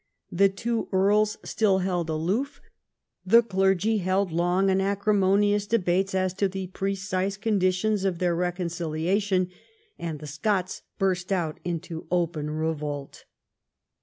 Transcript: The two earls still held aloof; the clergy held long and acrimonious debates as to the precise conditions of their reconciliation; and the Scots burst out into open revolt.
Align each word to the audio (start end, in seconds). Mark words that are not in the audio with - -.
The 0.31 0.49
two 0.49 0.87
earls 0.91 1.37
still 1.43 1.77
held 1.77 2.09
aloof; 2.09 2.59
the 3.23 3.43
clergy 3.43 3.99
held 3.99 4.31
long 4.31 4.67
and 4.71 4.81
acrimonious 4.81 5.67
debates 5.67 6.15
as 6.15 6.33
to 6.33 6.47
the 6.47 6.65
precise 6.65 7.37
conditions 7.37 8.03
of 8.03 8.17
their 8.17 8.35
reconciliation; 8.35 9.49
and 9.99 10.17
the 10.17 10.25
Scots 10.25 10.81
burst 10.97 11.31
out 11.31 11.59
into 11.63 12.07
open 12.09 12.49
revolt. 12.49 13.25